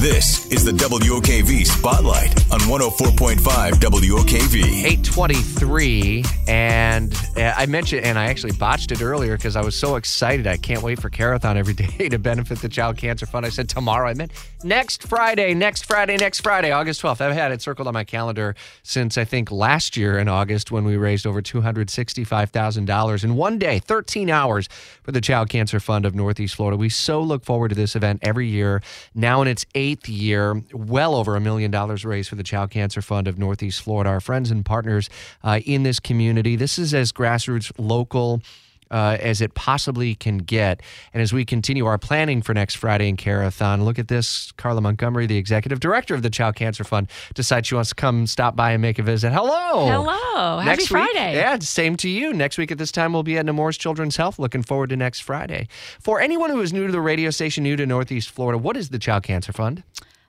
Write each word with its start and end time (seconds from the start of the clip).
This 0.00 0.46
is 0.52 0.64
the 0.64 0.70
WOKV 0.70 1.66
Spotlight 1.66 2.30
on 2.52 2.60
104.5 2.60 3.40
WOKV. 3.72 4.84
823 4.84 6.24
and 6.46 7.12
uh, 7.36 7.52
i 7.56 7.66
mentioned 7.66 8.04
and 8.04 8.16
i 8.16 8.26
actually 8.26 8.52
botched 8.52 8.92
it 8.92 9.02
earlier 9.02 9.36
because 9.36 9.56
i 9.56 9.60
was 9.60 9.74
so 9.74 9.96
excited. 9.96 10.46
I 10.46 10.56
can't 10.56 10.82
wait 10.82 11.00
for 11.00 11.10
carathon 11.10 11.56
every 11.56 11.74
day 11.98 12.08
to 12.10 12.18
benefit 12.18 12.60
the 12.60 12.68
child 12.68 12.96
cancer 12.96 13.26
fund. 13.26 13.44
I 13.44 13.48
said 13.48 13.68
tomorrow 13.68 14.08
i 14.08 14.14
meant 14.14 14.30
next 14.62 15.02
friday 15.02 15.52
next 15.52 15.84
friday 15.84 16.16
next 16.16 16.42
friday 16.42 16.70
august 16.70 17.02
12th 17.02 17.20
i've 17.20 17.34
had 17.34 17.50
it 17.50 17.60
circled 17.60 17.88
on 17.88 17.94
my 17.94 18.04
calendar 18.04 18.54
since 18.84 19.18
i 19.18 19.24
think 19.24 19.50
last 19.50 19.96
year 19.96 20.18
in 20.18 20.28
august 20.28 20.70
when 20.70 20.84
we 20.84 20.96
raised 20.96 21.26
over 21.26 21.42
$265000 21.42 23.24
in 23.24 23.34
one 23.34 23.58
day 23.58 23.80
13 23.80 24.30
hours 24.30 24.68
for 25.02 25.10
the 25.10 25.20
child 25.20 25.48
cancer 25.48 25.80
fund 25.80 26.06
of 26.06 26.14
northeast 26.14 26.54
florida. 26.54 26.76
We 26.76 26.88
so 26.88 27.20
look 27.20 27.44
forward 27.44 27.70
to 27.70 27.74
this 27.74 27.96
event 27.96 28.20
every 28.22 28.46
year. 28.46 28.80
Now 29.14 29.42
in 29.42 29.48
its 29.48 29.66
eighth 29.74 29.87
year 30.06 30.62
well 30.72 31.14
over 31.14 31.36
a 31.36 31.40
million 31.40 31.70
dollars 31.70 32.04
raised 32.04 32.28
for 32.28 32.36
the 32.36 32.42
child 32.42 32.70
cancer 32.70 33.00
fund 33.02 33.28
of 33.28 33.38
northeast 33.38 33.80
florida. 33.80 34.10
Our 34.10 34.20
friends 34.20 34.50
and 34.50 34.64
partners 34.64 35.08
uh, 35.42 35.60
in 35.64 35.82
this 35.82 36.00
community 36.00 36.56
this 36.56 36.78
is 36.78 36.94
as 36.94 37.12
grassroots 37.12 37.72
local 37.78 38.42
uh, 38.90 39.16
as 39.20 39.40
it 39.40 39.54
possibly 39.54 40.14
can 40.14 40.38
get. 40.38 40.82
And 41.12 41.22
as 41.22 41.32
we 41.32 41.44
continue 41.44 41.86
our 41.86 41.98
planning 41.98 42.42
for 42.42 42.54
next 42.54 42.76
Friday 42.76 43.08
in 43.08 43.16
Carathon, 43.16 43.84
look 43.84 43.98
at 43.98 44.08
this. 44.08 44.52
Carla 44.52 44.80
Montgomery, 44.80 45.26
the 45.26 45.36
executive 45.36 45.80
director 45.80 46.14
of 46.14 46.22
the 46.22 46.30
Child 46.30 46.56
Cancer 46.56 46.84
Fund, 46.84 47.08
decides 47.34 47.68
she 47.68 47.74
wants 47.74 47.90
to 47.90 47.94
come 47.94 48.26
stop 48.26 48.56
by 48.56 48.72
and 48.72 48.82
make 48.82 48.98
a 48.98 49.02
visit. 49.02 49.32
Hello. 49.32 49.86
Hello. 49.88 50.58
Happy 50.58 50.66
Next 50.66 50.80
week- 50.82 50.88
Friday. 50.88 51.34
yeah, 51.36 51.58
same 51.60 51.96
to 51.98 52.08
you. 52.08 52.32
Next 52.32 52.58
week 52.58 52.70
at 52.70 52.78
this 52.78 52.92
time, 52.92 53.12
we'll 53.12 53.22
be 53.22 53.36
at 53.38 53.44
Nemours 53.46 53.76
Children's 53.76 54.16
Health. 54.16 54.38
Looking 54.38 54.62
forward 54.62 54.90
to 54.90 54.96
next 54.96 55.20
Friday. 55.20 55.68
For 56.00 56.20
anyone 56.20 56.50
who 56.50 56.60
is 56.60 56.72
new 56.72 56.86
to 56.86 56.92
the 56.92 57.00
radio 57.00 57.30
station, 57.30 57.64
new 57.64 57.76
to 57.76 57.86
Northeast 57.86 58.30
Florida, 58.30 58.58
what 58.58 58.76
is 58.76 58.88
the 58.90 58.98
Child 58.98 59.22
Cancer 59.24 59.52
Fund? 59.52 59.82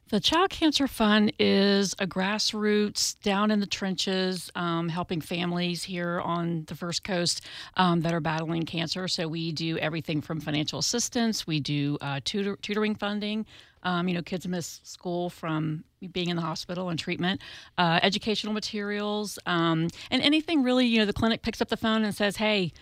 The 0.10 0.20
Child 0.20 0.50
Cancer 0.50 0.88
Fund 0.88 1.34
is 1.38 1.94
a 2.00 2.08
grassroots, 2.08 3.22
down 3.22 3.52
in 3.52 3.60
the 3.60 3.68
trenches, 3.68 4.50
um, 4.56 4.90
helping 4.90 5.22
families 5.22 5.84
here 5.84 6.20
on 6.22 6.64
the 6.66 6.74
First 6.74 7.04
Coast 7.04 7.46
um, 7.78 8.02
that 8.02 8.12
are 8.12 8.20
battling 8.20 8.64
cancer. 8.64 9.08
So 9.08 9.28
we 9.28 9.52
do 9.52 9.78
everything 9.78 10.22
from 10.22 10.42
financial 10.42 10.80
assistance, 10.80 11.46
we 11.46 11.60
do 11.60 12.00
uh, 12.02 12.22
tutor- 12.26 12.56
tutoring 12.56 12.96
funding. 12.96 13.46
Um, 13.84 14.08
you 14.08 14.16
know, 14.16 14.24
kids 14.24 14.48
miss 14.48 14.82
school 14.84 15.30
from 15.30 15.84
being 16.12 16.30
in 16.30 16.36
the 16.36 16.42
hospital 16.42 16.90
and 16.90 16.98
treatment, 16.98 17.40
uh, 17.78 18.00
educational 18.02 18.52
materials, 18.54 19.38
um, 19.46 19.90
and 20.10 20.24
anything 20.24 20.64
really. 20.64 20.88
You 20.88 20.98
know, 20.98 21.06
the 21.06 21.14
clinic 21.14 21.44
picks 21.44 21.62
up 21.62 21.70
the 21.70 21.78
phone 21.78 22.04
and 22.04 22.16
says, 22.16 22.38
"Hey, 22.38 22.74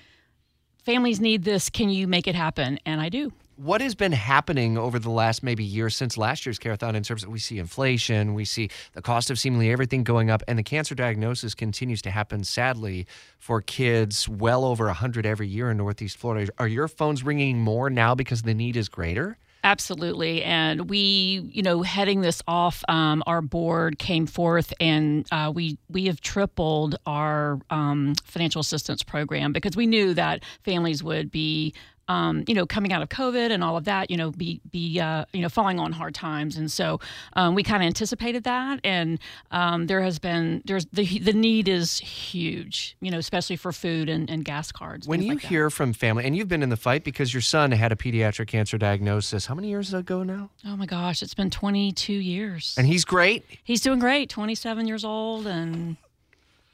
families 0.85 1.19
need 1.19 1.43
this. 1.43 1.69
Can 1.69 1.89
you 1.89 2.07
make 2.07 2.25
it 2.25 2.35
happen?" 2.35 2.79
And 2.85 3.01
I 3.01 3.09
do. 3.09 3.33
What 3.57 3.81
has 3.81 3.95
been 3.95 4.11
happening 4.11 4.77
over 4.77 4.99
the 4.99 5.09
last 5.09 5.41
maybe 5.41 5.63
year 5.63 5.89
since 5.89 6.15
last 6.15 6.45
year's 6.45 6.59
Carathon 6.59 6.95
in 6.95 7.01
terms 7.01 7.23
of 7.23 7.29
we 7.29 7.39
see 7.39 7.57
inflation, 7.57 8.35
we 8.35 8.45
see 8.45 8.69
the 8.93 9.01
cost 9.01 9.31
of 9.31 9.39
seemingly 9.39 9.71
everything 9.71 10.03
going 10.03 10.29
up, 10.29 10.43
and 10.47 10.59
the 10.59 10.63
cancer 10.63 10.93
diagnosis 10.93 11.55
continues 11.55 12.03
to 12.03 12.11
happen 12.11 12.43
sadly 12.43 13.07
for 13.39 13.63
kids 13.63 14.29
well 14.29 14.63
over 14.63 14.85
100 14.85 15.25
every 15.25 15.47
year 15.47 15.71
in 15.71 15.77
Northeast 15.77 16.19
Florida. 16.19 16.51
Are 16.59 16.67
your 16.67 16.87
phones 16.87 17.23
ringing 17.23 17.57
more 17.59 17.89
now 17.89 18.13
because 18.13 18.43
the 18.43 18.53
need 18.53 18.77
is 18.77 18.89
greater? 18.89 19.39
Absolutely. 19.63 20.43
And 20.43 20.89
we, 20.89 21.49
you 21.51 21.63
know, 21.63 21.81
heading 21.81 22.21
this 22.21 22.41
off, 22.47 22.83
um, 22.87 23.23
our 23.25 23.41
board 23.41 23.97
came 23.97 24.27
forth 24.27 24.71
and 24.79 25.27
uh, 25.31 25.51
we 25.53 25.77
we 25.89 26.05
have 26.05 26.21
tripled 26.21 26.95
our 27.05 27.59
um, 27.69 28.13
financial 28.23 28.61
assistance 28.61 29.03
program 29.03 29.51
because 29.51 29.75
we 29.75 29.87
knew 29.87 30.13
that 30.13 30.43
families 30.63 31.03
would 31.03 31.31
be. 31.31 31.73
Um, 32.09 32.45
you 32.47 32.53
know, 32.55 32.65
coming 32.65 32.93
out 32.93 33.01
of 33.01 33.09
COVID 33.09 33.51
and 33.51 33.63
all 33.63 33.75
of 33.75 33.83
that, 33.85 34.09
you 34.09 34.15
know, 34.17 34.31
be 34.31 34.61
be 34.71 34.99
uh, 34.99 35.25
you 35.33 35.41
know 35.41 35.49
falling 35.49 35.77
on 35.79 35.91
hard 35.91 36.15
times, 36.15 36.55
and 36.55 36.71
so 36.71 36.99
um, 37.33 37.53
we 37.53 37.63
kind 37.63 37.83
of 37.83 37.87
anticipated 37.87 38.45
that, 38.45 38.79
and 38.83 39.19
um, 39.51 39.87
there 39.87 40.01
has 40.01 40.17
been 40.19 40.61
there's 40.65 40.85
the 40.93 41.19
the 41.19 41.33
need 41.33 41.67
is 41.67 41.97
huge, 41.99 42.95
you 43.01 43.11
know, 43.11 43.17
especially 43.17 43.57
for 43.57 43.71
food 43.73 44.07
and, 44.09 44.29
and 44.29 44.45
gas 44.45 44.71
cards. 44.71 45.07
When 45.07 45.21
you 45.21 45.33
like 45.33 45.41
that. 45.41 45.47
hear 45.49 45.69
from 45.69 45.91
family, 45.93 46.23
and 46.25 46.35
you've 46.35 46.47
been 46.47 46.63
in 46.63 46.69
the 46.69 46.77
fight 46.77 47.03
because 47.03 47.33
your 47.33 47.41
son 47.41 47.71
had 47.71 47.91
a 47.91 47.95
pediatric 47.95 48.47
cancer 48.47 48.77
diagnosis, 48.77 49.45
how 49.47 49.55
many 49.55 49.67
years 49.69 49.93
ago 49.93 50.23
now? 50.23 50.49
oh 50.65 50.75
my 50.77 50.85
gosh, 50.85 51.21
it's 51.21 51.33
been 51.33 51.49
22 51.49 52.13
years, 52.13 52.73
And 52.77 52.87
he's 52.87 53.03
great. 53.05 53.43
He's 53.63 53.81
doing 53.81 53.99
great. 53.99 54.29
27 54.29 54.87
years 54.87 55.03
old 55.05 55.45
and 55.47 55.97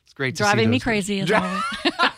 It's 0.06 0.14
great 0.14 0.36
to 0.36 0.38
see 0.38 0.44
driving 0.44 0.70
me 0.70 0.78
those- 0.78 0.84
crazy. 0.84 1.20
As 1.22 1.32
always. 1.32 1.62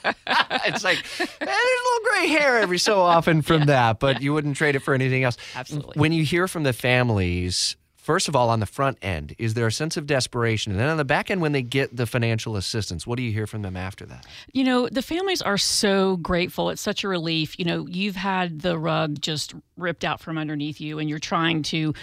it's 0.27 0.83
like 0.83 0.97
eh, 1.19 1.25
there's 1.39 1.49
a 1.49 1.83
little 1.85 2.09
gray 2.09 2.27
hair 2.27 2.59
every 2.59 2.77
so 2.77 3.01
often 3.01 3.41
from 3.41 3.65
that, 3.65 3.99
but 3.99 4.21
you 4.21 4.33
wouldn't 4.33 4.57
trade 4.57 4.75
it 4.75 4.79
for 4.79 4.93
anything 4.93 5.23
else. 5.23 5.37
Absolutely. 5.55 5.99
When 5.99 6.11
you 6.11 6.23
hear 6.23 6.47
from 6.47 6.63
the 6.63 6.73
families, 6.73 7.75
first 8.05 8.27
of 8.27 8.35
all, 8.35 8.49
on 8.49 8.59
the 8.59 8.65
front 8.67 8.99
end, 9.01 9.35
is 9.39 9.55
there 9.55 9.65
a 9.65 9.71
sense 9.71 9.97
of 9.97 10.05
desperation? 10.05 10.71
And 10.71 10.79
then 10.79 10.89
on 10.89 10.97
the 10.97 11.05
back 11.05 11.31
end, 11.31 11.41
when 11.41 11.53
they 11.53 11.63
get 11.63 11.95
the 11.95 12.05
financial 12.05 12.55
assistance, 12.55 13.07
what 13.07 13.17
do 13.17 13.23
you 13.23 13.31
hear 13.31 13.47
from 13.47 13.63
them 13.63 13.75
after 13.75 14.05
that? 14.05 14.25
You 14.53 14.63
know, 14.63 14.87
the 14.87 15.01
families 15.01 15.41
are 15.41 15.57
so 15.57 16.17
grateful. 16.17 16.69
It's 16.69 16.81
such 16.81 17.03
a 17.03 17.07
relief. 17.07 17.57
You 17.57 17.65
know, 17.65 17.87
you've 17.87 18.15
had 18.15 18.61
the 18.61 18.77
rug 18.77 19.21
just 19.21 19.55
ripped 19.77 20.03
out 20.03 20.19
from 20.19 20.37
underneath 20.37 20.79
you 20.79 20.99
and 20.99 21.09
you're 21.09 21.19
trying 21.19 21.61
to, 21.63 21.93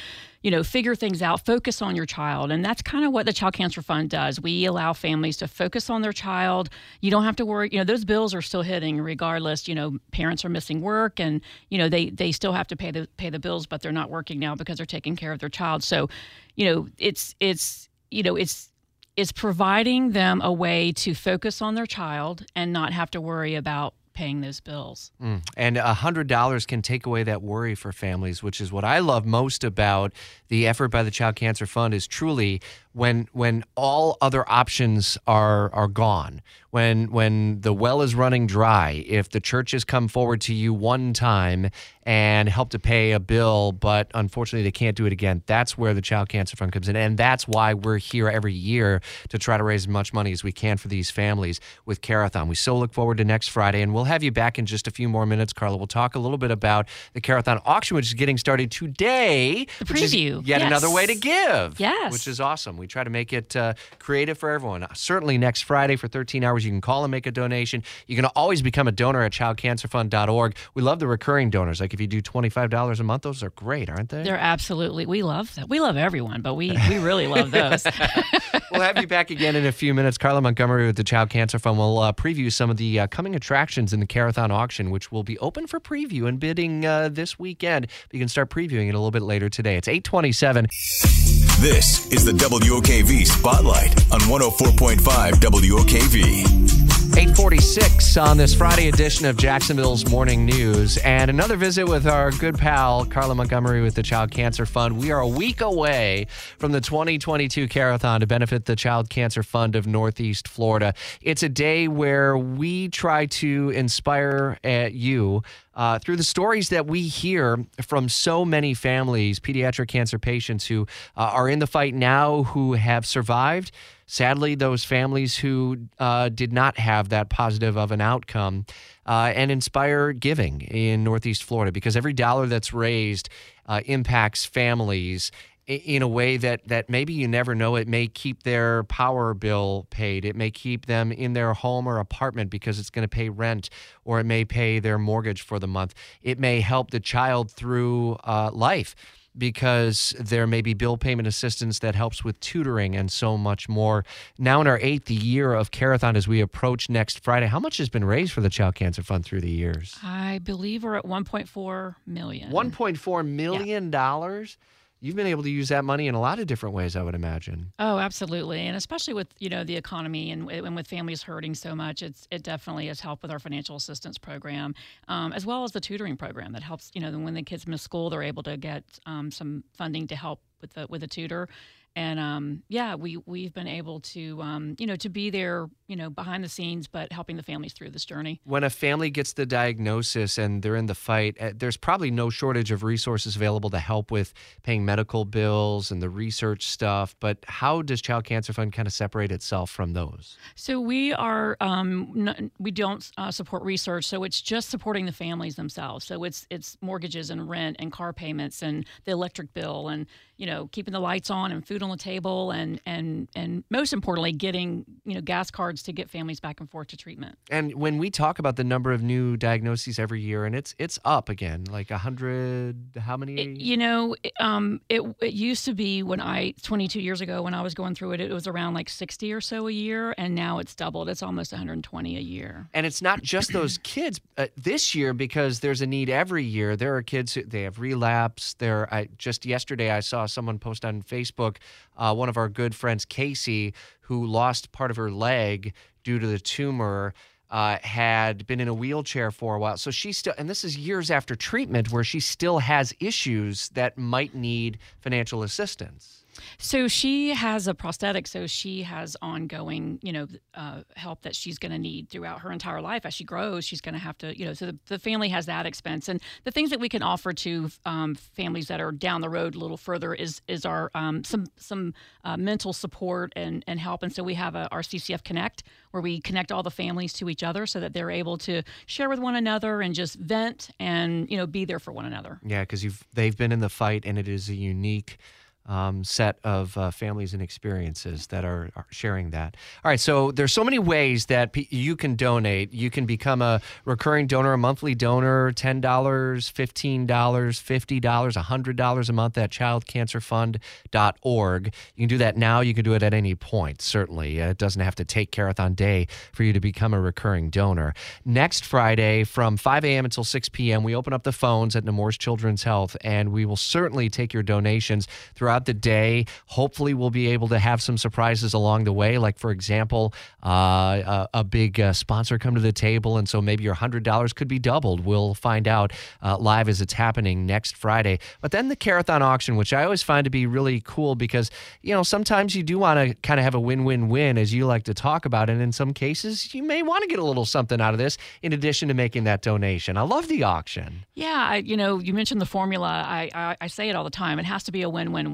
you 0.42 0.50
know, 0.50 0.62
figure 0.62 0.94
things 0.94 1.22
out, 1.22 1.44
focus 1.44 1.80
on 1.80 1.96
your 1.96 2.06
child. 2.06 2.50
And 2.50 2.64
that's 2.64 2.82
kind 2.82 3.04
of 3.04 3.12
what 3.12 3.26
the 3.26 3.32
Child 3.32 3.54
Cancer 3.54 3.82
Fund 3.82 4.10
does. 4.10 4.40
We 4.40 4.64
allow 4.64 4.92
families 4.92 5.36
to 5.38 5.48
focus 5.48 5.88
on 5.88 6.02
their 6.02 6.12
child. 6.12 6.68
You 7.00 7.10
don't 7.10 7.24
have 7.24 7.36
to 7.36 7.46
worry, 7.46 7.70
you 7.72 7.78
know, 7.78 7.84
those 7.84 8.04
bills 8.04 8.34
are 8.34 8.42
still 8.42 8.62
hitting 8.62 9.00
regardless. 9.00 9.68
You 9.68 9.74
know, 9.74 9.98
parents 10.10 10.44
are 10.44 10.48
missing 10.48 10.80
work 10.80 11.20
and, 11.20 11.40
you 11.70 11.78
know, 11.78 11.88
they 11.88 12.10
they 12.10 12.32
still 12.32 12.52
have 12.52 12.66
to 12.68 12.76
pay 12.76 12.90
the 12.90 13.08
pay 13.16 13.30
the 13.30 13.38
bills, 13.38 13.66
but 13.66 13.82
they're 13.82 13.92
not 13.92 14.10
working 14.10 14.38
now 14.38 14.54
because 14.54 14.76
they're 14.76 14.86
taking 14.86 15.16
care 15.16 15.32
of 15.32 15.38
their 15.38 15.48
child. 15.48 15.82
So, 15.82 16.08
you 16.56 16.66
know, 16.66 16.88
it's 16.98 17.34
it's 17.40 17.88
you 18.10 18.22
know, 18.22 18.36
it's 18.36 18.68
is 19.16 19.32
providing 19.32 20.12
them 20.12 20.40
a 20.42 20.52
way 20.52 20.92
to 20.92 21.14
focus 21.14 21.60
on 21.60 21.74
their 21.74 21.86
child 21.86 22.44
and 22.56 22.72
not 22.72 22.92
have 22.92 23.10
to 23.10 23.20
worry 23.20 23.54
about 23.54 23.94
paying 24.14 24.40
those 24.40 24.60
bills. 24.60 25.12
Mm. 25.20 25.42
And 25.56 25.76
$100 25.76 26.66
can 26.66 26.82
take 26.82 27.06
away 27.06 27.22
that 27.24 27.42
worry 27.42 27.74
for 27.74 27.92
families, 27.92 28.42
which 28.42 28.60
is 28.60 28.72
what 28.72 28.84
I 28.84 28.98
love 28.98 29.24
most 29.26 29.64
about 29.64 30.12
the 30.48 30.66
effort 30.66 30.88
by 30.88 31.02
the 31.02 31.10
Child 31.10 31.36
Cancer 31.36 31.66
Fund 31.66 31.94
is 31.94 32.06
truly 32.06 32.60
when 32.92 33.28
when 33.32 33.64
all 33.74 34.16
other 34.20 34.48
options 34.50 35.18
are 35.26 35.72
are 35.74 35.88
gone. 35.88 36.42
When 36.70 37.10
when 37.10 37.60
the 37.60 37.74
well 37.74 38.00
is 38.00 38.14
running 38.14 38.46
dry, 38.46 39.04
if 39.06 39.28
the 39.28 39.40
church 39.40 39.72
has 39.72 39.84
come 39.84 40.08
forward 40.08 40.40
to 40.42 40.54
you 40.54 40.72
one 40.72 41.12
time 41.12 41.68
and 42.04 42.48
help 42.48 42.70
to 42.70 42.78
pay 42.78 43.12
a 43.12 43.20
bill, 43.20 43.72
but 43.72 44.10
unfortunately 44.14 44.64
they 44.64 44.72
can't 44.72 44.96
do 44.96 45.06
it 45.06 45.12
again, 45.12 45.42
that's 45.46 45.76
where 45.76 45.94
the 45.94 46.00
Child 46.00 46.28
Cancer 46.30 46.56
Fund 46.56 46.72
comes 46.72 46.88
in. 46.88 46.96
And 46.96 47.16
that's 47.16 47.46
why 47.46 47.74
we're 47.74 47.98
here 47.98 48.28
every 48.28 48.54
year 48.54 49.00
to 49.28 49.38
try 49.38 49.56
to 49.56 49.62
raise 49.62 49.82
as 49.82 49.88
much 49.88 50.12
money 50.12 50.32
as 50.32 50.42
we 50.42 50.50
can 50.50 50.78
for 50.78 50.88
these 50.88 51.10
families 51.10 51.60
with 51.84 52.00
Carathon. 52.00 52.48
We 52.48 52.54
so 52.54 52.76
look 52.76 52.92
forward 52.92 53.18
to 53.18 53.24
next 53.24 53.48
Friday, 53.48 53.82
and 53.82 53.92
we'll 53.94 54.04
have 54.04 54.22
you 54.22 54.32
back 54.32 54.58
in 54.58 54.64
just 54.66 54.88
a 54.88 54.90
few 54.90 55.08
more 55.08 55.26
minutes, 55.26 55.52
Carla. 55.52 55.76
We'll 55.76 55.86
talk 55.86 56.14
a 56.14 56.18
little 56.18 56.38
bit 56.38 56.50
about 56.50 56.88
the 57.12 57.20
Carathon 57.20 57.60
auction, 57.66 57.96
which 57.96 58.06
is 58.06 58.14
getting 58.14 58.38
started 58.38 58.70
today. 58.70 59.66
The 59.78 59.84
which 59.84 60.02
is 60.02 60.14
preview, 60.14 60.46
yet 60.46 60.60
yes. 60.60 60.66
another 60.66 60.90
way 60.90 61.06
to 61.06 61.14
give. 61.14 61.78
Yes. 61.78 62.12
Which 62.12 62.26
is 62.26 62.40
awesome. 62.40 62.78
We 62.82 62.88
try 62.88 63.04
to 63.04 63.10
make 63.10 63.32
it 63.32 63.54
uh, 63.54 63.74
creative 64.00 64.36
for 64.38 64.50
everyone. 64.50 64.84
Certainly 64.92 65.38
next 65.38 65.62
Friday 65.62 65.94
for 65.94 66.08
13 66.08 66.42
hours, 66.42 66.64
you 66.64 66.72
can 66.72 66.80
call 66.80 67.04
and 67.04 67.12
make 67.12 67.26
a 67.26 67.30
donation. 67.30 67.84
You 68.08 68.16
can 68.16 68.24
always 68.24 68.60
become 68.60 68.88
a 68.88 68.92
donor 68.92 69.22
at 69.22 69.30
childcancerfund.org. 69.30 70.56
We 70.74 70.82
love 70.82 70.98
the 70.98 71.06
recurring 71.06 71.50
donors. 71.50 71.80
Like 71.80 71.94
if 71.94 72.00
you 72.00 72.08
do 72.08 72.20
$25 72.20 72.98
a 72.98 73.02
month, 73.04 73.22
those 73.22 73.44
are 73.44 73.50
great, 73.50 73.88
aren't 73.88 74.08
they? 74.08 74.24
They're 74.24 74.36
absolutely 74.36 75.06
we 75.06 75.22
love 75.22 75.54
that. 75.54 75.68
We 75.68 75.78
love 75.78 75.96
everyone, 75.96 76.42
but 76.42 76.54
we 76.54 76.72
we 76.88 76.98
really 76.98 77.28
love 77.28 77.50
those. 77.52 77.86
we'll 78.72 78.80
have 78.80 78.98
you 78.98 79.06
back 79.06 79.30
again 79.30 79.54
in 79.54 79.64
a 79.64 79.72
few 79.72 79.94
minutes. 79.94 80.18
Carla 80.18 80.40
Montgomery 80.40 80.86
with 80.86 80.96
the 80.96 81.04
Child 81.04 81.30
Cancer 81.30 81.60
Fund 81.60 81.78
will 81.78 82.00
uh, 82.00 82.12
preview 82.12 82.52
some 82.52 82.68
of 82.68 82.78
the 82.78 83.00
uh, 83.00 83.06
coming 83.06 83.36
attractions 83.36 83.92
in 83.92 84.00
the 84.00 84.06
Carathon 84.06 84.50
auction, 84.50 84.90
which 84.90 85.12
will 85.12 85.22
be 85.22 85.38
open 85.38 85.66
for 85.66 85.78
preview 85.78 86.26
and 86.26 86.40
bidding 86.40 86.84
uh, 86.84 87.08
this 87.08 87.38
weekend. 87.38 87.86
You 88.10 88.18
can 88.18 88.28
start 88.28 88.50
previewing 88.50 88.88
it 88.88 88.94
a 88.94 88.98
little 88.98 89.10
bit 89.10 89.22
later 89.22 89.48
today. 89.48 89.76
It's 89.76 89.88
827. 89.88 91.41
This 91.60 92.10
is 92.12 92.24
the 92.24 92.32
WOKV 92.32 93.24
Spotlight 93.24 93.94
on 94.12 94.20
104.5 94.22 95.32
WOKV. 95.34 96.92
846 97.14 98.16
on 98.16 98.38
this 98.38 98.54
Friday 98.54 98.88
edition 98.88 99.26
of 99.26 99.36
Jacksonville's 99.36 100.08
Morning 100.08 100.46
News. 100.46 100.96
And 100.98 101.30
another 101.30 101.56
visit 101.56 101.86
with 101.86 102.06
our 102.06 102.30
good 102.32 102.56
pal, 102.56 103.04
Carla 103.04 103.34
Montgomery 103.34 103.82
with 103.82 103.94
the 103.94 104.02
Child 104.02 104.30
Cancer 104.30 104.64
Fund. 104.64 104.98
We 104.98 105.12
are 105.12 105.20
a 105.20 105.28
week 105.28 105.60
away 105.60 106.26
from 106.58 106.72
the 106.72 106.80
2022 106.80 107.68
Carathon 107.68 108.20
to 108.20 108.26
benefit 108.26 108.64
the 108.64 108.74
Child 108.74 109.10
Cancer 109.10 109.42
Fund 109.42 109.76
of 109.76 109.86
Northeast 109.86 110.48
Florida. 110.48 110.94
It's 111.20 111.42
a 111.42 111.50
day 111.50 111.86
where 111.86 112.36
we 112.36 112.88
try 112.88 113.26
to 113.26 113.70
inspire 113.70 114.58
uh, 114.64 114.88
you 114.90 115.42
uh, 115.74 115.98
through 115.98 116.16
the 116.16 116.24
stories 116.24 116.68
that 116.70 116.86
we 116.86 117.02
hear 117.02 117.64
from 117.80 118.08
so 118.08 118.44
many 118.44 118.74
families, 118.74 119.40
pediatric 119.40 119.88
cancer 119.88 120.18
patients 120.18 120.66
who 120.66 120.86
uh, 121.16 121.20
are 121.20 121.48
in 121.48 121.58
the 121.58 121.66
fight 121.66 121.94
now, 121.94 122.44
who 122.44 122.74
have 122.74 123.06
survived. 123.06 123.72
Sadly, 124.06 124.54
those 124.54 124.84
families 124.84 125.36
who 125.36 125.88
uh, 125.98 126.28
did 126.28 126.52
not 126.52 126.78
have 126.78 127.08
that 127.08 127.30
positive 127.30 127.78
of 127.78 127.92
an 127.92 128.00
outcome, 128.00 128.66
uh, 129.06 129.32
and 129.34 129.50
inspire 129.50 130.12
giving 130.12 130.60
in 130.60 131.02
Northeast 131.02 131.42
Florida 131.42 131.72
because 131.72 131.96
every 131.96 132.12
dollar 132.12 132.46
that's 132.46 132.72
raised 132.72 133.28
uh, 133.66 133.80
impacts 133.86 134.44
families 134.44 135.30
in 135.66 136.02
a 136.02 136.08
way 136.08 136.36
that 136.36 136.66
that 136.68 136.90
maybe 136.90 137.12
you 137.12 137.28
never 137.28 137.54
know. 137.54 137.76
It 137.76 137.88
may 137.88 138.06
keep 138.08 138.42
their 138.42 138.84
power 138.84 139.34
bill 139.34 139.86
paid. 139.90 140.24
It 140.24 140.36
may 140.36 140.50
keep 140.50 140.86
them 140.86 141.12
in 141.12 141.32
their 141.32 141.54
home 141.54 141.86
or 141.86 141.98
apartment 141.98 142.50
because 142.50 142.78
it's 142.78 142.90
going 142.90 143.04
to 143.04 143.08
pay 143.08 143.28
rent, 143.28 143.70
or 144.04 144.20
it 144.20 144.24
may 144.24 144.44
pay 144.44 144.78
their 144.80 144.98
mortgage 144.98 145.42
for 145.42 145.58
the 145.58 145.68
month. 145.68 145.94
It 146.22 146.38
may 146.38 146.60
help 146.60 146.90
the 146.90 147.00
child 147.00 147.50
through 147.50 148.16
uh, 148.24 148.50
life 148.52 148.94
because 149.36 150.14
there 150.20 150.46
may 150.46 150.60
be 150.60 150.74
bill 150.74 150.98
payment 150.98 151.26
assistance 151.26 151.78
that 151.78 151.94
helps 151.94 152.22
with 152.22 152.38
tutoring 152.40 152.94
and 152.94 153.10
so 153.10 153.38
much 153.38 153.68
more. 153.68 154.04
Now, 154.38 154.60
in 154.60 154.66
our 154.66 154.78
eighth 154.82 155.10
year 155.10 155.54
of 155.54 155.70
Carathon, 155.70 156.16
as 156.16 156.28
we 156.28 156.40
approach 156.40 156.90
next 156.90 157.20
Friday, 157.24 157.46
how 157.46 157.58
much 157.58 157.78
has 157.78 157.88
been 157.88 158.04
raised 158.04 158.32
for 158.32 158.42
the 158.42 158.50
Child 158.50 158.74
Cancer 158.74 159.02
Fund 159.02 159.24
through 159.24 159.40
the 159.40 159.50
years? 159.50 159.96
I 160.02 160.40
believe 160.42 160.84
we're 160.84 160.96
at 160.96 161.04
1.4 161.04 161.94
million. 162.06 162.50
$1.4 162.50 163.26
million. 163.26 163.90
dollars. 163.90 164.58
You've 165.04 165.16
been 165.16 165.26
able 165.26 165.42
to 165.42 165.50
use 165.50 165.68
that 165.70 165.84
money 165.84 166.06
in 166.06 166.14
a 166.14 166.20
lot 166.20 166.38
of 166.38 166.46
different 166.46 166.76
ways, 166.76 166.94
I 166.94 167.02
would 167.02 167.16
imagine. 167.16 167.72
Oh, 167.80 167.98
absolutely, 167.98 168.60
and 168.60 168.76
especially 168.76 169.14
with 169.14 169.26
you 169.40 169.48
know 169.48 169.64
the 169.64 169.74
economy 169.74 170.30
and, 170.30 170.48
and 170.48 170.76
with 170.76 170.86
families 170.86 171.24
hurting 171.24 171.56
so 171.56 171.74
much, 171.74 172.02
it's 172.02 172.28
it 172.30 172.44
definitely 172.44 172.86
has 172.86 173.00
helped 173.00 173.22
with 173.22 173.32
our 173.32 173.40
financial 173.40 173.74
assistance 173.74 174.16
program, 174.16 174.76
um, 175.08 175.32
as 175.32 175.44
well 175.44 175.64
as 175.64 175.72
the 175.72 175.80
tutoring 175.80 176.16
program 176.16 176.52
that 176.52 176.62
helps. 176.62 176.92
You 176.94 177.00
know, 177.00 177.10
when 177.18 177.34
the 177.34 177.42
kids 177.42 177.66
miss 177.66 177.82
school, 177.82 178.10
they're 178.10 178.22
able 178.22 178.44
to 178.44 178.56
get 178.56 178.84
um, 179.04 179.32
some 179.32 179.64
funding 179.76 180.06
to 180.06 180.14
help 180.14 180.40
with 180.60 180.72
the 180.74 180.86
with 180.88 181.02
a 181.02 181.08
tutor, 181.08 181.48
and 181.94 182.18
um, 182.18 182.62
yeah, 182.68 182.94
we 182.94 183.18
we've 183.26 183.52
been 183.52 183.68
able 183.68 184.00
to 184.00 184.40
um, 184.40 184.76
you 184.78 184.86
know 184.86 184.96
to 184.96 185.08
be 185.08 185.30
there 185.30 185.68
you 185.86 185.96
know 185.96 186.08
behind 186.08 186.42
the 186.42 186.48
scenes, 186.48 186.88
but 186.88 187.12
helping 187.12 187.36
the 187.36 187.42
families 187.42 187.74
through 187.74 187.90
this 187.90 188.04
journey. 188.04 188.40
When 188.44 188.64
a 188.64 188.70
family 188.70 189.10
gets 189.10 189.34
the 189.34 189.44
diagnosis 189.44 190.38
and 190.38 190.62
they're 190.62 190.76
in 190.76 190.86
the 190.86 190.94
fight, 190.94 191.36
uh, 191.38 191.52
there's 191.54 191.76
probably 191.76 192.10
no 192.10 192.30
shortage 192.30 192.70
of 192.70 192.82
resources 192.82 193.36
available 193.36 193.68
to 193.70 193.78
help 193.78 194.10
with 194.10 194.32
paying 194.62 194.84
medical 194.84 195.26
bills 195.26 195.90
and 195.90 196.00
the 196.00 196.08
research 196.08 196.66
stuff. 196.66 197.14
But 197.20 197.38
how 197.46 197.82
does 197.82 198.00
Child 198.00 198.24
Cancer 198.24 198.54
Fund 198.54 198.72
kind 198.72 198.86
of 198.86 198.94
separate 198.94 199.30
itself 199.30 199.70
from 199.70 199.92
those? 199.92 200.38
So 200.54 200.80
we 200.80 201.12
are 201.12 201.58
um, 201.60 202.28
n- 202.28 202.50
we 202.58 202.70
don't 202.70 203.10
uh, 203.18 203.30
support 203.30 203.62
research, 203.62 204.06
so 204.06 204.24
it's 204.24 204.40
just 204.40 204.70
supporting 204.70 205.04
the 205.04 205.12
families 205.12 205.56
themselves. 205.56 206.06
So 206.06 206.24
it's 206.24 206.46
it's 206.48 206.78
mortgages 206.80 207.28
and 207.28 207.50
rent 207.50 207.76
and 207.78 207.92
car 207.92 208.14
payments 208.14 208.62
and 208.62 208.86
the 209.04 209.12
electric 209.12 209.52
bill 209.52 209.88
and 209.88 210.06
you 210.38 210.46
know 210.46 210.68
keeping 210.72 210.92
the 210.92 211.00
lights 211.00 211.30
on 211.30 211.52
and 211.52 211.66
food 211.66 211.81
on 211.82 211.90
the 211.90 211.96
table 211.96 212.50
and 212.50 212.80
and 212.86 213.28
and 213.34 213.64
most 213.70 213.92
importantly 213.92 214.32
getting 214.32 214.84
you 215.04 215.14
know 215.14 215.20
gas 215.20 215.50
cards 215.50 215.82
to 215.84 215.92
get 215.92 216.10
families 216.10 216.40
back 216.40 216.60
and 216.60 216.70
forth 216.70 216.88
to 216.88 216.96
treatment. 216.96 217.36
And 217.50 217.74
when 217.74 217.98
we 217.98 218.10
talk 218.10 218.38
about 218.38 218.56
the 218.56 218.64
number 218.64 218.92
of 218.92 219.02
new 219.02 219.36
diagnoses 219.36 219.98
every 219.98 220.20
year, 220.20 220.44
and 220.44 220.54
it's 220.54 220.74
it's 220.78 220.98
up 221.04 221.28
again, 221.28 221.64
like 221.70 221.90
a 221.90 221.98
hundred. 221.98 222.76
How 222.98 223.16
many? 223.16 223.34
It- 223.34 223.60
you 223.60 223.76
know, 223.76 224.16
it, 224.22 224.32
um, 224.40 224.80
it 224.88 225.02
it 225.20 225.32
used 225.32 225.64
to 225.66 225.74
be 225.74 226.02
when 226.02 226.20
I 226.20 226.54
22 226.62 227.00
years 227.00 227.20
ago 227.20 227.42
when 227.42 227.54
I 227.54 227.62
was 227.62 227.74
going 227.74 227.94
through 227.94 228.12
it, 228.12 228.20
it 228.20 228.32
was 228.32 228.46
around 228.46 228.74
like 228.74 228.88
60 228.88 229.32
or 229.32 229.40
so 229.40 229.68
a 229.68 229.70
year, 229.70 230.14
and 230.18 230.34
now 230.34 230.58
it's 230.58 230.74
doubled. 230.74 231.08
It's 231.08 231.22
almost 231.22 231.52
120 231.52 232.16
a 232.16 232.20
year. 232.20 232.68
And 232.74 232.86
it's 232.86 233.02
not 233.02 233.22
just 233.22 233.52
those 233.52 233.78
kids 233.82 234.20
uh, 234.36 234.46
this 234.56 234.94
year 234.94 235.12
because 235.12 235.60
there's 235.60 235.80
a 235.80 235.86
need 235.86 236.10
every 236.10 236.44
year. 236.44 236.76
There 236.76 236.96
are 236.96 237.02
kids 237.02 237.34
who 237.34 237.42
they 237.44 237.62
have 237.62 237.78
relapse. 237.78 238.54
There, 238.54 238.92
I 238.92 239.08
just 239.18 239.44
yesterday 239.46 239.90
I 239.90 240.00
saw 240.00 240.26
someone 240.26 240.58
post 240.58 240.84
on 240.84 241.02
Facebook, 241.02 241.56
uh, 241.96 242.14
one 242.14 242.28
of 242.28 242.36
our 242.36 242.48
good 242.48 242.74
friends 242.74 243.04
Casey, 243.04 243.74
who 244.02 244.26
lost 244.26 244.72
part 244.72 244.90
of 244.90 244.96
her 244.96 245.10
leg 245.10 245.72
due 246.04 246.18
to 246.18 246.26
the 246.26 246.38
tumor. 246.38 247.14
Uh, 247.50 247.76
had 247.82 248.46
been 248.46 248.60
in 248.60 248.68
a 248.68 248.72
wheelchair 248.72 249.30
for 249.30 249.56
a 249.56 249.58
while, 249.58 249.76
so 249.76 249.90
she 249.90 250.10
still, 250.10 250.32
and 250.38 250.48
this 250.48 250.64
is 250.64 250.74
years 250.74 251.10
after 251.10 251.34
treatment, 251.34 251.92
where 251.92 252.02
she 252.02 252.18
still 252.18 252.60
has 252.60 252.94
issues 252.98 253.68
that 253.74 253.98
might 253.98 254.34
need 254.34 254.78
financial 255.02 255.42
assistance. 255.42 256.21
So 256.58 256.88
she 256.88 257.30
has 257.30 257.68
a 257.68 257.74
prosthetic, 257.74 258.26
so 258.26 258.46
she 258.46 258.82
has 258.82 259.16
ongoing, 259.22 259.98
you 260.02 260.12
know, 260.12 260.26
uh, 260.54 260.82
help 260.96 261.22
that 261.22 261.34
she's 261.34 261.58
going 261.58 261.72
to 261.72 261.78
need 261.78 262.08
throughout 262.08 262.40
her 262.40 262.52
entire 262.52 262.80
life. 262.80 263.04
As 263.04 263.14
she 263.14 263.24
grows, 263.24 263.64
she's 263.64 263.80
going 263.80 263.94
to 263.94 264.00
have 264.00 264.16
to, 264.18 264.38
you 264.38 264.44
know, 264.44 264.52
so 264.54 264.66
the, 264.66 264.78
the 264.86 264.98
family 264.98 265.28
has 265.28 265.46
that 265.46 265.66
expense. 265.66 266.08
And 266.08 266.20
the 266.44 266.50
things 266.50 266.70
that 266.70 266.80
we 266.80 266.88
can 266.88 267.02
offer 267.02 267.32
to 267.32 267.70
um, 267.84 268.14
families 268.14 268.68
that 268.68 268.80
are 268.80 268.92
down 268.92 269.20
the 269.20 269.28
road 269.28 269.54
a 269.54 269.58
little 269.58 269.76
further 269.76 270.14
is 270.14 270.40
is 270.48 270.64
our 270.64 270.90
um, 270.94 271.24
some 271.24 271.46
some 271.56 271.94
uh, 272.24 272.36
mental 272.36 272.72
support 272.72 273.32
and 273.36 273.64
and 273.66 273.78
help. 273.78 274.02
And 274.02 274.12
so 274.12 274.22
we 274.22 274.34
have 274.34 274.54
a, 274.54 274.68
our 274.70 274.82
CCF 274.82 275.24
Connect 275.24 275.62
where 275.90 276.02
we 276.02 276.20
connect 276.20 276.50
all 276.50 276.62
the 276.62 276.70
families 276.70 277.12
to 277.14 277.28
each 277.28 277.42
other 277.42 277.66
so 277.66 277.78
that 277.80 277.92
they're 277.92 278.10
able 278.10 278.38
to 278.38 278.62
share 278.86 279.08
with 279.08 279.18
one 279.18 279.36
another 279.36 279.82
and 279.82 279.94
just 279.94 280.16
vent 280.16 280.70
and 280.80 281.30
you 281.30 281.36
know 281.36 281.46
be 281.46 281.64
there 281.64 281.78
for 281.78 281.92
one 281.92 282.04
another. 282.04 282.40
Yeah, 282.44 282.62
because 282.62 282.82
you've 282.82 283.04
they've 283.12 283.36
been 283.36 283.52
in 283.52 283.60
the 283.60 283.68
fight, 283.68 284.04
and 284.04 284.18
it 284.18 284.28
is 284.28 284.48
a 284.48 284.54
unique 284.54 285.18
um, 285.66 286.04
set 286.04 286.38
of 286.44 286.76
uh, 286.76 286.90
families 286.90 287.32
and 287.32 287.42
experiences 287.42 288.26
that 288.28 288.44
are, 288.44 288.70
are 288.76 288.86
sharing 288.90 289.30
that. 289.30 289.56
All 289.84 289.90
right, 289.90 290.00
so 290.00 290.32
there's 290.32 290.52
so 290.52 290.64
many 290.64 290.78
ways 290.78 291.26
that 291.26 291.52
pe 291.52 291.66
you 291.70 291.96
can 291.96 292.16
donate. 292.16 292.72
You 292.72 292.90
can 292.90 293.06
become 293.06 293.42
a 293.42 293.60
recurring 293.84 294.26
donor, 294.26 294.52
a 294.52 294.58
monthly 294.58 294.94
donor, 294.94 295.52
ten 295.52 295.80
dollars, 295.80 296.48
fifteen 296.48 297.06
dollars, 297.06 297.58
fifty 297.58 298.00
dollars, 298.00 298.36
hundred 298.36 298.76
dollars 298.76 299.08
a 299.08 299.12
month 299.12 299.38
at 299.38 299.50
childcancerfund.org. 299.50 301.74
You 301.96 302.02
can 302.02 302.08
do 302.08 302.18
that 302.18 302.36
now. 302.36 302.60
You 302.60 302.74
can 302.74 302.84
do 302.84 302.94
it 302.94 303.02
at 303.02 303.14
any 303.14 303.34
point. 303.34 303.80
Certainly, 303.82 304.42
Uh, 304.42 304.50
it 304.50 304.58
doesn't 304.58 304.82
have 304.82 304.94
to 304.96 305.04
take 305.04 305.30
Carathon 305.30 305.74
Day 305.74 306.06
for 306.32 306.42
you 306.42 306.52
to 306.52 306.60
become 306.60 306.94
a 306.94 307.00
recurring 307.00 307.50
donor. 307.50 307.94
Next 308.24 308.64
Friday 308.64 309.24
from 309.24 309.56
5 309.56 309.84
a.m. 309.84 310.04
until 310.04 310.24
6 310.24 310.48
p.m., 310.48 310.82
we 310.82 310.94
open 310.94 311.12
up 311.12 311.22
the 311.24 311.32
phones 311.32 311.76
at 311.76 311.84
Nemours 311.84 312.18
Children's 312.18 312.62
Health, 312.64 312.96
and 313.02 313.32
we 313.32 313.44
will 313.44 313.56
certainly 313.56 314.08
take 314.08 314.32
your 314.32 314.42
donations 314.42 315.06
throughout 315.34 315.51
the 315.64 315.74
day. 315.74 316.26
Hopefully, 316.46 316.94
we'll 316.94 317.10
be 317.10 317.28
able 317.28 317.48
to 317.48 317.58
have 317.58 317.80
some 317.82 317.96
surprises 317.96 318.54
along 318.54 318.84
the 318.84 318.92
way, 318.92 319.18
like, 319.18 319.38
for 319.38 319.50
example, 319.50 320.12
uh, 320.44 320.48
a, 320.52 321.28
a 321.34 321.44
big 321.44 321.80
uh, 321.80 321.92
sponsor 321.92 322.38
come 322.38 322.54
to 322.54 322.60
the 322.60 322.72
table, 322.72 323.18
and 323.18 323.28
so 323.28 323.40
maybe 323.40 323.64
your 323.64 323.74
$100 323.74 324.34
could 324.34 324.48
be 324.48 324.58
doubled. 324.58 325.04
We'll 325.04 325.34
find 325.34 325.68
out 325.68 325.92
uh, 326.22 326.36
live 326.38 326.68
as 326.68 326.80
it's 326.80 326.92
happening 326.92 327.46
next 327.46 327.76
Friday. 327.76 328.18
But 328.40 328.50
then 328.50 328.68
the 328.68 328.76
Carathon 328.76 329.22
auction, 329.22 329.56
which 329.56 329.72
I 329.72 329.84
always 329.84 330.02
find 330.02 330.24
to 330.24 330.30
be 330.30 330.46
really 330.46 330.80
cool 330.80 331.14
because, 331.14 331.50
you 331.82 331.94
know, 331.94 332.02
sometimes 332.02 332.54
you 332.54 332.62
do 332.62 332.78
want 332.78 332.98
to 332.98 333.14
kind 333.16 333.38
of 333.38 333.44
have 333.44 333.54
a 333.54 333.60
win 333.60 333.84
win 333.84 334.08
win, 334.08 334.38
as 334.38 334.52
you 334.52 334.66
like 334.66 334.84
to 334.84 334.94
talk 334.94 335.24
about. 335.24 335.48
And 335.48 335.60
in 335.60 335.72
some 335.72 335.92
cases, 335.92 336.54
you 336.54 336.62
may 336.62 336.82
want 336.82 337.02
to 337.02 337.08
get 337.08 337.18
a 337.18 337.24
little 337.24 337.44
something 337.44 337.80
out 337.80 337.94
of 337.94 337.98
this 337.98 338.18
in 338.42 338.52
addition 338.52 338.88
to 338.88 338.94
making 338.94 339.24
that 339.24 339.42
donation. 339.42 339.96
I 339.96 340.02
love 340.02 340.28
the 340.28 340.42
auction. 340.42 341.04
Yeah, 341.14 341.46
I, 341.50 341.56
you 341.56 341.76
know, 341.76 341.98
you 341.98 342.14
mentioned 342.14 342.40
the 342.40 342.46
formula. 342.46 343.04
I, 343.06 343.30
I 343.34 343.56
I 343.60 343.66
say 343.68 343.88
it 343.88 343.96
all 343.96 344.04
the 344.04 344.10
time. 344.10 344.38
It 344.38 344.44
has 344.44 344.64
to 344.64 344.72
be 344.72 344.82
a 344.82 344.90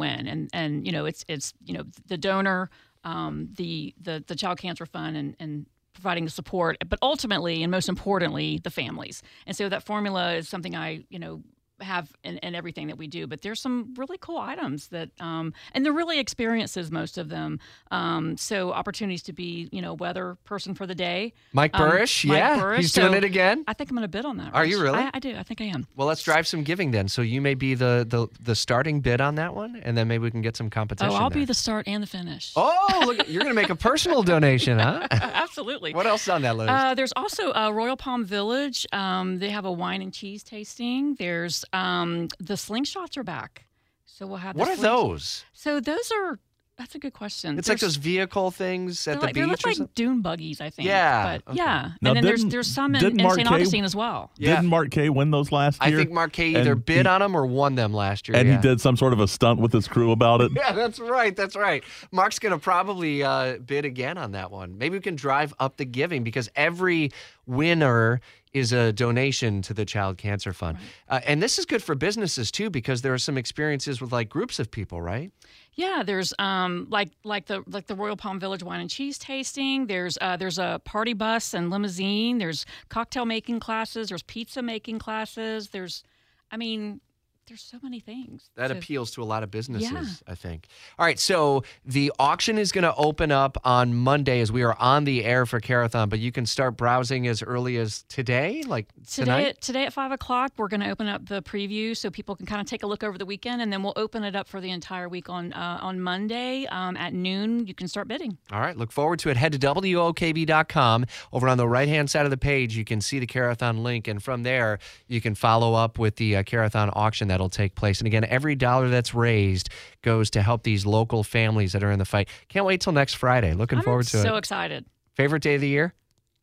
win-win-win, 0.09 0.27
and 0.27 0.51
and 0.53 0.87
you 0.87 0.93
know, 0.93 1.07
it's 1.07 1.25
it's 1.29 1.55
you 1.65 1.75
know 1.75 1.85
the 2.07 2.17
donor, 2.17 2.71
um, 3.05 3.49
the 3.57 3.95
the 4.01 4.25
the 4.27 4.35
child 4.35 4.59
cancer 4.59 4.87
fund, 4.87 5.17
and 5.17 5.37
and 5.39 5.67
providing 5.93 6.25
the 6.25 6.31
support, 6.31 6.77
but 6.89 6.99
ultimately 7.03 7.63
and 7.63 7.71
most 7.71 7.89
importantly, 7.89 8.61
the 8.63 8.71
families. 8.71 9.23
And 9.47 9.57
so 9.57 9.69
that 9.69 9.83
formula 9.83 10.35
is 10.35 10.49
something 10.49 10.77
I 10.77 11.05
you 11.11 11.19
know 11.19 11.43
have 11.81 12.13
in, 12.25 12.39
in 12.39 12.55
everything 12.55 12.89
that 12.89 12.99
we 12.99 13.07
do. 13.07 13.27
But 13.27 13.43
there's 13.43 13.61
some 13.61 13.95
really 13.97 14.19
cool 14.19 14.39
items 14.39 14.89
that, 14.89 15.11
um, 15.21 15.53
and 15.73 15.85
they're 15.85 15.93
really 15.93 16.19
experiences, 16.19 16.91
most 16.91 17.19
of 17.19 17.29
them. 17.29 17.61
Um, 17.91 18.37
so 18.37 18.73
opportunities 18.73 19.23
to 19.25 19.33
be, 19.33 19.69
you 19.73 19.81
know, 19.83 19.95
weather 19.95 20.37
person 20.45 20.75
for 20.75 20.87
the 20.87 20.95
day. 20.95 21.33
Mike 21.53 21.75
Um, 21.75 21.91
Buresh, 21.91 22.25
Mike 22.27 22.37
yeah, 22.39 22.59
Buresh. 22.59 22.77
he's 22.79 22.93
doing 22.93 23.15
it 23.15 23.25
again. 23.25 23.65
I 23.67 23.73
think 23.75 23.91
I'm 23.91 23.97
going 23.97 24.03
to 24.05 24.09
bid 24.09 24.25
on 24.25 24.39
that. 24.39 24.55
Are 24.55 24.65
you 24.65 24.81
really? 24.81 24.99
I, 24.99 25.11
I 25.15 25.19
do. 25.19 25.37
I 25.37 25.43
think 25.43 25.61
I 25.61 25.65
am. 25.65 25.87
Well, 25.97 26.09
let's 26.09 26.23
drive 26.23 26.47
some 26.47 26.63
giving 26.65 26.91
then. 26.91 27.09
So 27.09 27.23
you 27.23 27.41
may 27.41 27.55
be 27.55 27.75
the 27.75 28.07
the, 28.09 28.29
the 28.41 28.55
starting 28.55 29.01
bid 29.01 29.21
on 29.21 29.37
that 29.37 29.55
one, 29.55 29.77
and 29.85 29.97
then 29.97 30.09
maybe 30.09 30.23
we 30.25 30.31
can 30.31 30.43
get 30.43 30.57
some 30.57 30.71
competition. 30.71 31.13
Oh, 31.13 31.17
I'll 31.17 31.31
there. 31.31 31.41
be 31.41 31.45
the 31.45 31.55
start 31.55 31.87
and 31.89 32.03
the 32.03 32.07
finish. 32.07 32.53
Oh, 32.57 33.03
look! 33.07 33.29
You're 33.29 33.43
going 33.43 33.55
to 33.55 33.61
make 33.61 33.71
a 33.71 33.77
personal 33.77 34.23
donation, 34.23 34.79
huh? 34.79 35.07
Absolutely. 35.11 35.95
what 35.95 36.07
else 36.07 36.23
is 36.23 36.29
on 36.29 36.43
that 36.43 36.57
list? 36.57 36.71
Uh, 36.71 36.95
there's 36.95 37.13
also 37.17 37.53
uh, 37.53 37.71
Royal 37.71 37.97
Palm 37.97 38.25
Village. 38.25 38.87
Um, 38.93 39.39
they 39.39 39.51
have 39.51 39.65
a 39.65 39.73
wine 39.73 40.03
and 40.03 40.13
cheese 40.13 40.43
tasting. 40.43 41.15
There's 41.15 41.65
um, 41.73 42.29
the 42.39 42.55
slingshots 42.55 43.17
are 43.17 43.25
back, 43.25 43.67
so 44.05 44.27
we'll 44.27 44.37
have. 44.39 44.55
the 44.55 44.61
what 44.61 44.69
are 44.69 44.77
those? 44.77 45.45
So 45.53 45.81
those 45.81 46.11
are. 46.13 46.39
That's 46.77 46.95
a 46.95 47.01
good 47.01 47.13
question. 47.13 47.59
It's 47.59 47.69
like 47.69 47.81
those 47.81 47.97
vehicle 47.97 48.53
things 48.53 49.05
They're 49.05 49.15
at 49.15 49.19
the 49.21 49.27
like, 49.27 49.35
they 49.35 49.41
beach 49.41 49.51
look 49.51 49.65
or 49.65 49.69
like 49.71 49.77
something. 49.79 49.93
dune 49.97 50.21
buggies, 50.23 50.61
I 50.61 50.71
think. 50.71 50.87
Yeah, 50.87 51.39
But 51.39 51.51
okay. 51.51 51.57
yeah. 51.57 51.91
Now, 52.01 52.11
and 52.11 52.19
then 52.19 52.25
there's 52.25 52.45
there's 52.45 52.69
some 52.69 52.95
in, 52.95 53.05
in 53.05 53.11
St. 53.19 53.23
Marquet- 53.25 53.45
Augustine 53.47 53.83
as 53.83 53.97
well. 53.97 54.31
Yeah. 54.39 54.55
Didn't 54.55 54.69
Mark 54.71 54.93
Kaye 54.93 55.09
win 55.09 55.33
those 55.33 55.51
last 55.51 55.83
year? 55.85 55.93
I 55.93 55.99
think 55.99 56.11
Mark 56.13 56.29
Marquet 56.39 56.55
either 56.55 56.75
And 56.75 56.85
bid 56.87 57.07
he- 57.07 57.09
on 57.09 57.21
them 57.21 57.35
or 57.37 57.47
won 57.47 57.75
them 57.75 57.93
last 57.93 58.29
year. 58.29 58.37
and 58.39 58.49
yeah. 58.49 58.55
he 58.55 58.63
did 58.63 58.81
some 58.81 58.97
sort 58.97 59.13
of 59.13 59.19
a 59.19 59.27
stunt 59.27 59.59
with 59.59 59.73
his 59.73 59.89
crew 59.89 60.13
about 60.13 60.41
it. 60.41 60.53
Yeah, 60.57 60.71
that's 60.71 61.01
right. 61.01 61.35
That's 61.35 61.57
right. 61.57 61.83
Mark's 62.13 62.39
going 62.39 62.53
to 62.53 62.61
probably 62.61 63.25
uh, 63.25 63.57
bid 63.59 63.85
again 63.85 64.17
on 64.17 64.31
that 64.31 64.53
one. 64.53 64.79
Maybe 64.79 64.99
we 64.99 65.01
can 65.03 65.17
drive 65.17 65.53
up 65.59 65.79
the 65.79 65.85
giving 65.85 66.23
because 66.23 66.49
every 66.55 67.11
winner 67.45 68.21
is 68.59 68.73
a 68.73 68.93
donation 68.93 69.63
to 69.63 69.75
the 69.75 69.85
Child 69.85 70.19
Cancer 70.19 70.53
Fund. 70.53 70.79
Uh, 71.09 71.21
and 71.27 71.43
this 71.43 71.59
is 71.59 71.67
good 71.67 71.83
for 71.83 71.95
businesses 71.95 72.51
too 72.51 72.71
because 72.71 73.03
there 73.03 73.15
are 73.15 73.19
some 73.19 73.39
experiences 73.39 74.01
with 74.01 74.13
like 74.13 74.29
groups 74.29 74.59
of 74.59 74.71
people, 74.71 75.01
right? 75.01 75.33
Yeah, 75.75 76.03
there's 76.05 76.35
um 76.39 76.89
like 76.91 77.11
like 77.23 77.47
the 77.47 77.63
like 77.69 77.87
the 77.87 77.95
Royal 77.95 78.17
Palm 78.17 78.41
Village 78.41 78.63
wine 78.65 78.81
and 78.81 78.91
cheese 78.91 79.17
tasting. 79.17 79.87
There's 79.87 80.19
uh, 80.21 80.37
there's 80.37 80.59
a 80.59 80.81
party 80.85 81.13
bus 81.13 81.55
and 81.55 81.71
limousine. 81.71 82.39
There's 82.39 82.67
cocktail 82.89 83.25
making 83.25 83.61
classes. 83.61 84.09
There's 84.09 84.23
pizza 84.25 84.61
making 84.61 84.99
classes. 84.99 85.69
There's, 85.69 86.03
I 86.51 86.57
mean, 86.57 87.01
there's 87.49 87.63
so 87.63 87.79
many 87.83 87.99
things 88.01 88.51
That 88.57 88.71
So- 88.71 88.77
appeals 88.77 89.11
to 89.13 89.23
a 89.23 89.25
lot 89.25 89.43
of 89.43 89.51
businesses, 89.51 89.91
Yeah. 89.91 90.05
I 90.27 90.35
think. 90.35 90.67
All 90.99 91.07
right, 91.07 91.19
so 91.19 91.65
the 91.85 92.13
auction 92.19 92.59
is 92.59 92.71
going 92.73 92.85
to 92.85 92.95
open 92.97 93.33
up 93.33 93.57
on 93.65 93.95
Monday 93.95 94.41
as 94.41 94.53
we 94.53 94.63
are 94.63 94.77
on 94.79 95.05
the 95.05 95.25
air 95.25 95.47
for 95.47 95.61
Carathon, 95.61 96.09
but 96.09 96.19
you 96.19 96.31
can 96.33 96.47
start 96.47 96.77
browsing 96.77 97.27
as 97.27 97.43
early 97.43 97.77
as 97.79 98.05
today, 98.09 98.63
like 98.67 98.87
Today 99.07 99.25
tonight. 99.25 99.47
at, 99.49 99.61
today 99.61 99.87
at 99.87 99.93
five 99.93 100.13
o'clock, 100.13 100.53
we're 100.57 100.69
going 100.69 100.81
to 100.81 100.91
open 100.91 101.09
up 101.09 101.27
the 101.27 101.43
preview 101.43 101.97
so 101.97 102.11
people 102.11 102.37
can 102.37 102.47
kind 102.47 102.61
of 102.61 102.67
take 102.67 102.83
a 102.83 102.87
look 102.87 103.03
over 103.03 103.17
the 103.19 103.27
weekend, 103.27 103.63
and 103.63 103.73
then 103.73 103.83
we'll 103.83 103.95
open 103.97 104.23
it 104.25 104.37
up 104.37 104.49
for 104.49 104.61
the 104.61 104.71
entire 104.71 105.09
week 105.09 105.29
on 105.29 105.53
uh, 105.53 105.79
on 105.81 106.01
Monday 106.01 106.67
um, 106.67 106.97
at 106.97 107.15
noon. 107.15 107.67
You 107.67 107.75
can 107.75 107.89
start 107.89 108.09
bidding. 108.09 108.37
All 108.53 108.61
right, 108.61 108.77
look 108.77 108.93
forward 108.93 109.19
to 109.21 109.31
it. 109.31 109.37
Head 109.37 109.53
to 109.53 109.59
WOKV.com. 109.59 111.07
Over 111.33 111.49
on 111.49 111.59
the 111.59 111.69
right 111.69 111.89
hand 111.89 112.11
side 112.11 112.25
of 112.25 112.31
the 112.31 112.37
page, 112.37 112.77
you 112.77 112.85
can 112.85 113.01
see 113.01 113.19
the 113.19 113.27
Carathon 113.27 113.83
link, 113.83 114.09
and 114.09 114.23
from 114.23 114.43
there, 114.43 114.79
you 115.07 115.21
can 115.21 115.35
follow 115.35 115.75
up 115.75 115.99
with 115.99 116.17
the 116.17 116.37
uh, 116.37 116.43
Carathon 116.43 116.91
auction 116.95 117.29
that'll 117.39 117.49
take 117.49 117.77
place. 117.77 118.01
And 118.01 118.07
again, 118.09 118.25
every 118.25 118.57
dollar 118.57 118.89
that's 118.89 119.15
raised 119.15 119.71
goes 120.03 120.29
to 120.31 120.43
help 120.43 120.65
these 120.65 120.85
local 120.85 121.23
families 121.23 121.73
that 121.73 121.85
are 121.85 121.93
in 121.93 122.01
the 122.01 122.05
fight. 122.05 122.29
Can't 122.49 122.67
wait 122.67 122.81
till 122.81 122.93
next 122.93 123.15
Friday. 123.15 123.55
Looking 123.55 123.79
I'm 123.79 123.85
forward 123.85 124.05
to 124.07 124.11
so 124.11 124.19
it. 124.19 124.23
So 124.25 124.37
excited. 124.37 124.85
Favorite 125.15 125.43
day 125.43 125.55
of 125.55 125.61
the 125.61 125.69
year? 125.69 125.95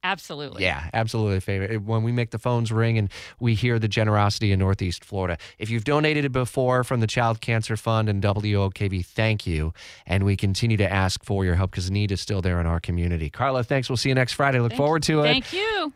Absolutely. 0.04 0.62
Yeah, 0.64 0.88
absolutely 0.94 1.40
favorite. 1.40 1.82
When 1.82 2.04
we 2.04 2.12
make 2.12 2.30
the 2.30 2.38
phones 2.38 2.72
ring 2.72 2.98
and 3.00 3.10
we 3.40 3.56
hear 3.56 3.80
the 3.80 3.88
generosity 3.88 4.52
in 4.52 4.60
Northeast 4.60 5.04
Florida. 5.04 5.38
If 5.58 5.70
you've 5.72 5.84
donated 5.84 6.32
before 6.32 6.84
from 6.84 7.00
the 7.00 7.08
Child 7.08 7.42
Cancer 7.42 7.76
Fund 7.76 8.08
and 8.08 8.22
WOKV, 8.22 9.04
thank 9.04 9.48
you. 9.48 9.74
And 10.06 10.24
we 10.24 10.38
continue 10.38 10.78
to 10.78 10.90
ask 10.90 11.26
for 11.26 11.44
your 11.44 11.56
help 11.56 11.72
because 11.72 11.88
the 11.88 11.94
need 11.94 12.12
is 12.12 12.22
still 12.22 12.42
there 12.42 12.60
in 12.62 12.68
our 12.68 12.80
community. 12.80 13.32
Carla, 13.32 13.64
thanks. 13.64 13.90
We'll 13.90 13.98
see 13.98 14.10
you 14.10 14.16
next 14.16 14.34
Friday. 14.34 14.60
Look 14.60 14.72
Thank- 14.72 14.78
forward 14.78 15.04
to 15.04 15.22
it. 15.22 15.24
Thank 15.24 15.52
you. 15.52 15.92